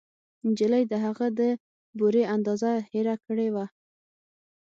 نجلۍ 0.47 0.83
د 0.91 0.93
هغه 1.05 1.27
د 1.39 1.41
بورې 1.97 2.23
اندازه 2.35 2.71
هېره 2.91 3.15
کړې 3.25 3.47
وه 3.53 3.65